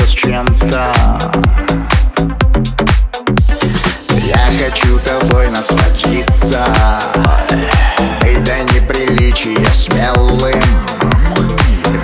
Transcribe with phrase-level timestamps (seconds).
[0.00, 0.92] сравнится с чем-то.
[4.16, 6.64] Я хочу тобой насладиться.
[8.26, 10.60] И до неприличия смелым.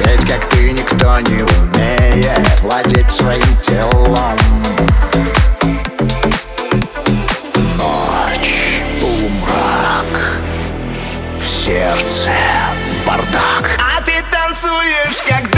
[0.04, 4.38] Ведь как ты никто не умеет Владеть своим телом.
[7.76, 10.40] Ночь, полумрак
[11.38, 12.30] В сердце
[13.06, 13.78] бардак.
[13.80, 15.55] А ты танцуешь, как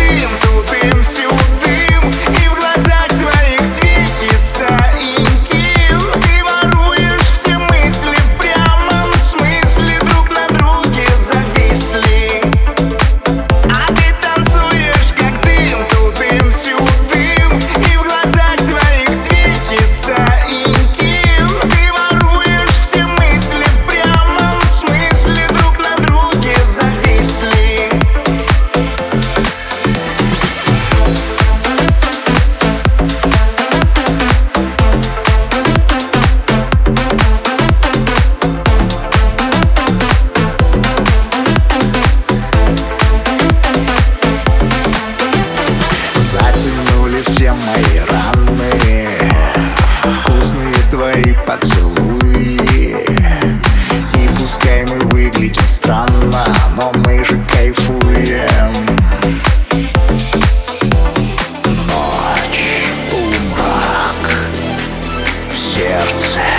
[65.98, 66.58] сердце.